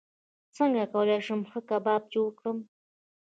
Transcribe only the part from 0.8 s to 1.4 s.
کولی